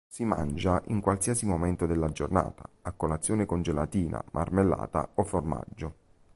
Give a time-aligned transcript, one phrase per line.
[0.07, 5.93] Si mangia in qualsiasi momento della giornata, a colazione con gelatina, marmellata o formaggio.